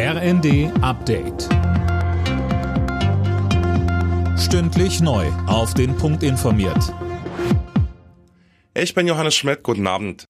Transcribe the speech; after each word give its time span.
RND 0.00 0.70
Update. 0.80 1.48
Stündlich 4.38 5.00
neu. 5.00 5.26
Auf 5.48 5.74
den 5.74 5.96
Punkt 5.96 6.22
informiert. 6.22 6.94
Ich 8.74 8.94
bin 8.94 9.08
Johannes 9.08 9.34
Schmidt. 9.34 9.64
Guten 9.64 9.88
Abend. 9.88 10.24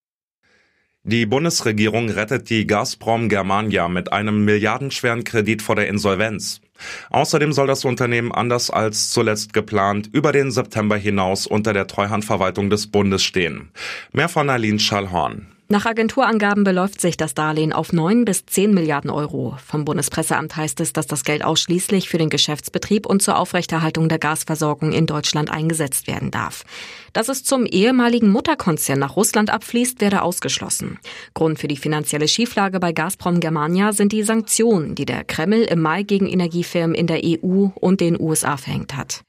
Die 1.03 1.27
Bundesregierung 1.27 2.09
rettet 2.09 2.49
die 2.49 2.67
Gazprom 2.67 3.29
Germania 3.29 3.89
mit 3.89 4.11
einem 4.11 4.47
milliardenschweren 4.47 5.25
Kredit 5.25 5.61
vor 5.61 5.77
der 5.77 5.89
Insolvenz. 5.89 6.63
Außerdem 7.11 7.53
soll 7.53 7.67
das 7.67 7.85
Unternehmen 7.85 8.33
anders 8.33 8.71
als 8.71 9.11
zuletzt 9.11 9.53
geplant 9.53 10.09
über 10.11 10.33
den 10.33 10.51
September 10.51 10.97
hinaus 10.97 11.47
unter 11.47 11.75
der 11.75 11.87
Treuhandverwaltung 11.87 12.71
des 12.71 12.87
Bundes 12.87 13.23
stehen. 13.23 13.71
Mehr 14.15 14.31
von 14.31 14.49
Aline 14.49 14.79
Schallhorn. 14.79 15.58
Nach 15.71 15.85
Agenturangaben 15.85 16.65
beläuft 16.65 16.99
sich 16.99 17.19
das 17.19 17.35
Darlehen 17.35 17.75
auf 17.75 17.93
9 17.93 18.25
bis 18.25 18.47
10 18.47 18.73
Milliarden 18.73 19.11
Euro. 19.11 19.59
Vom 19.67 19.85
Bundespresseamt 19.85 20.57
heißt 20.57 20.81
es, 20.81 20.95
dass 20.95 21.07
das 21.07 21.25
Geld 21.25 21.45
ausschließlich 21.45 22.09
für 22.09 22.17
den 22.17 22.31
Geschäftsbetrieb 22.31 23.05
und 23.05 23.21
zur 23.21 23.37
Aufrechterhaltung 23.37 24.09
der 24.09 24.19
Gasversorgung 24.19 24.93
in 24.93 25.05
Deutschland 25.05 25.51
eingesetzt 25.51 26.07
werden 26.07 26.31
darf. 26.31 26.65
Dass 27.13 27.29
es 27.29 27.45
zum 27.45 27.67
ehemaligen 27.67 28.31
Mutterkonzern 28.31 28.99
nach 28.99 29.15
Russland 29.15 29.51
abfließt, 29.51 30.01
werde 30.01 30.23
ausgeschlossen. 30.23 30.99
Grund 31.35 31.59
für 31.59 31.69
die 31.69 31.77
finanzielle 31.77 32.29
Schieflage 32.29 32.81
bei 32.81 32.93
Gazprom 32.93 33.39
Germania 33.39 33.93
sind 33.93 34.13
die 34.13 34.23
Sanktionen, 34.23 34.95
die 34.95 35.05
der 35.05 35.23
Kreml 35.25 35.65
im 35.65 35.83
Mai 35.83 36.03
gegen 36.03 36.29
Energiefirmen 36.29 36.95
in 36.95 37.07
der 37.07 37.21
EU 37.23 37.67
und 37.75 38.01
den 38.01 38.19
USA 38.19 38.57
verhängt 38.57 38.97
hat. 38.97 39.23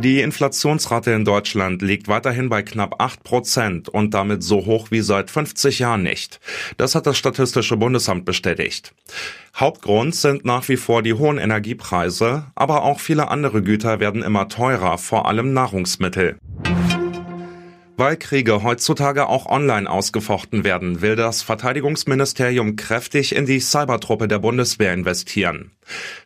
Die 0.00 0.20
Inflationsrate 0.20 1.10
in 1.10 1.24
Deutschland 1.24 1.82
liegt 1.82 2.06
weiterhin 2.06 2.48
bei 2.48 2.62
knapp 2.62 3.02
8 3.02 3.24
Prozent 3.24 3.88
und 3.88 4.14
damit 4.14 4.44
so 4.44 4.64
hoch 4.64 4.92
wie 4.92 5.00
seit 5.00 5.28
50 5.28 5.80
Jahren 5.80 6.04
nicht. 6.04 6.38
Das 6.76 6.94
hat 6.94 7.08
das 7.08 7.18
Statistische 7.18 7.76
Bundesamt 7.76 8.24
bestätigt. 8.24 8.94
Hauptgrund 9.56 10.14
sind 10.14 10.44
nach 10.44 10.68
wie 10.68 10.76
vor 10.76 11.02
die 11.02 11.14
hohen 11.14 11.38
Energiepreise, 11.38 12.44
aber 12.54 12.84
auch 12.84 13.00
viele 13.00 13.26
andere 13.26 13.60
Güter 13.60 13.98
werden 13.98 14.22
immer 14.22 14.48
teurer, 14.48 14.98
vor 14.98 15.26
allem 15.26 15.52
Nahrungsmittel. 15.52 16.38
Weil 17.98 18.16
Kriege 18.16 18.62
heutzutage 18.62 19.28
auch 19.28 19.46
online 19.46 19.90
ausgefochten 19.90 20.62
werden, 20.62 21.02
will 21.02 21.16
das 21.16 21.42
Verteidigungsministerium 21.42 22.76
kräftig 22.76 23.34
in 23.34 23.44
die 23.44 23.58
Cybertruppe 23.58 24.28
der 24.28 24.38
Bundeswehr 24.38 24.94
investieren. 24.94 25.72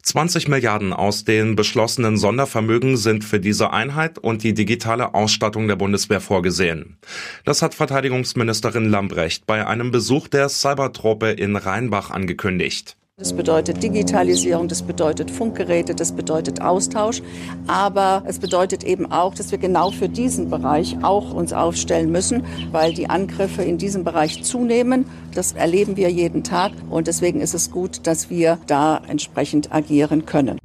20 0.03 0.49
Milliarden 0.49 0.93
aus 0.93 1.25
den 1.25 1.57
beschlossenen 1.57 2.19
Sondervermögen 2.19 2.99
sind 2.99 3.25
für 3.25 3.41
diese 3.41 3.73
Einheit 3.73 4.19
und 4.19 4.43
die 4.43 4.53
digitale 4.53 5.15
Ausstattung 5.15 5.67
der 5.67 5.77
Bundeswehr 5.77 6.21
vorgesehen. 6.21 6.99
Das 7.47 7.63
hat 7.63 7.75
Verteidigungsministerin 7.75 8.91
Lambrecht 8.91 9.47
bei 9.47 9.67
einem 9.67 9.91
Besuch 9.91 10.29
der 10.29 10.51
Cybertruppe 10.51 11.31
in 11.31 11.57
Rheinbach 11.57 12.11
angekündigt. 12.11 12.99
Das 13.19 13.35
bedeutet 13.35 13.83
Digitalisierung, 13.83 14.69
das 14.69 14.83
bedeutet 14.83 15.31
Funkgeräte, 15.31 15.95
das 15.95 16.13
bedeutet 16.13 16.63
Austausch. 16.63 17.23
Aber 17.67 18.25
es 18.27 18.39
bedeutet 18.39 18.85
eben 18.85 19.13
auch, 19.13 19.35
dass 19.35 19.51
wir 19.51 19.59
genau 19.59 19.91
für 19.91 20.09
diesen 20.09 20.49
Bereich 20.49 20.97
auch 21.03 21.35
uns 21.35 21.53
aufstellen 21.53 22.11
müssen, 22.11 22.43
weil 22.73 22.95
die 22.95 23.11
Angriffe 23.11 23.63
in 23.63 23.77
diesem 23.77 24.03
Bereich 24.03 24.43
zunehmen. 24.45 25.05
Das 25.35 25.53
erleben 25.53 25.99
wir 25.99 26.11
jeden 26.11 26.43
Tag. 26.43 26.73
Und 26.89 27.07
deswegen 27.07 27.43
ist 27.43 27.53
es 27.55 27.71
gut, 27.71 28.07
dass 28.07 28.31
wir 28.31 28.59
da 28.67 29.03
entsprechend 29.07 29.73
agieren 29.73 30.25
können. 30.25 30.62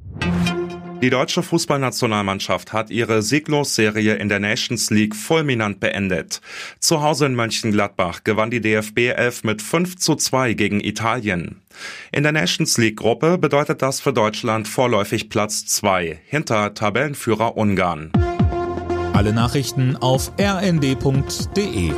Die 1.00 1.10
deutsche 1.10 1.44
Fußballnationalmannschaft 1.44 2.72
hat 2.72 2.90
ihre 2.90 3.22
Sieglosserie 3.22 4.14
in 4.14 4.28
der 4.28 4.40
Nations 4.40 4.90
League 4.90 5.14
fulminant 5.14 5.78
beendet. 5.78 6.40
Zu 6.80 7.02
Hause 7.02 7.26
in 7.26 7.36
Mönchengladbach 7.36 8.24
gewann 8.24 8.50
die 8.50 8.60
DFB 8.60 9.12
11 9.14 9.44
mit 9.44 9.62
5 9.62 9.96
zu 9.96 10.16
2 10.16 10.54
gegen 10.54 10.80
Italien. 10.80 11.62
In 12.10 12.24
der 12.24 12.32
Nations 12.32 12.76
League 12.78 12.96
Gruppe 12.96 13.38
bedeutet 13.38 13.80
das 13.80 14.00
für 14.00 14.12
Deutschland 14.12 14.66
vorläufig 14.66 15.28
Platz 15.28 15.66
2 15.66 16.18
hinter 16.26 16.74
Tabellenführer 16.74 17.56
Ungarn. 17.56 18.10
Alle 19.12 19.32
Nachrichten 19.32 19.96
auf 19.96 20.32
rnd.de 20.40 21.92